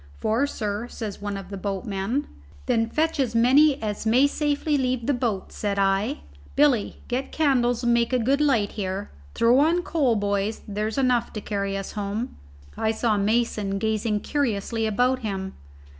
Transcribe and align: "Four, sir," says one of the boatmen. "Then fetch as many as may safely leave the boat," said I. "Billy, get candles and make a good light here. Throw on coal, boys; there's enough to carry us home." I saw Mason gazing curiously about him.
"Four, 0.17 0.47
sir," 0.47 0.87
says 0.87 1.21
one 1.21 1.37
of 1.37 1.51
the 1.51 1.57
boatmen. 1.57 2.25
"Then 2.65 2.89
fetch 2.89 3.19
as 3.19 3.35
many 3.35 3.79
as 3.83 4.03
may 4.03 4.25
safely 4.25 4.75
leave 4.75 5.05
the 5.05 5.13
boat," 5.13 5.51
said 5.51 5.77
I. 5.77 6.21
"Billy, 6.55 7.03
get 7.07 7.31
candles 7.31 7.83
and 7.83 7.93
make 7.93 8.11
a 8.11 8.17
good 8.17 8.41
light 8.41 8.71
here. 8.71 9.11
Throw 9.35 9.59
on 9.59 9.83
coal, 9.83 10.15
boys; 10.15 10.61
there's 10.67 10.97
enough 10.97 11.31
to 11.33 11.39
carry 11.41 11.77
us 11.77 11.91
home." 11.91 12.35
I 12.75 12.89
saw 12.89 13.15
Mason 13.15 13.77
gazing 13.77 14.21
curiously 14.21 14.87
about 14.87 15.19
him. 15.19 15.53